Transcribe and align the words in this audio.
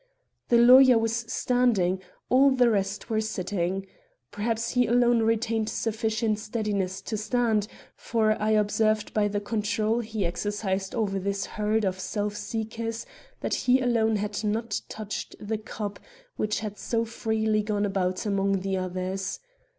The 0.49 0.57
lawyer 0.57 0.97
was 0.97 1.15
standing; 1.31 2.01
all 2.27 2.49
the 2.49 2.71
rest 2.71 3.07
were 3.11 3.21
sitting. 3.21 3.85
Perhaps 4.31 4.71
he 4.71 4.87
alone 4.87 5.19
retained 5.21 5.69
sufficient 5.69 6.39
steadiness 6.39 7.01
to 7.03 7.17
stand; 7.17 7.67
for 7.95 8.31
I 8.41 8.49
observed 8.49 9.13
by 9.13 9.27
the 9.27 9.39
control 9.39 9.99
he 9.99 10.25
exercised 10.25 10.95
over 10.95 11.19
this 11.19 11.45
herd 11.45 11.85
of 11.85 11.99
self 11.99 12.35
seekers, 12.35 13.05
that 13.41 13.53
he 13.53 13.79
alone 13.79 14.15
had 14.15 14.43
not 14.43 14.81
touched 14.89 15.35
the 15.39 15.59
cup 15.59 15.99
which 16.35 16.61
had 16.61 16.79
so 16.79 17.05
freely 17.05 17.61
gone 17.61 17.85
about 17.85 18.25
among 18.25 18.61
the 18.61 18.77
others. 18.77 19.39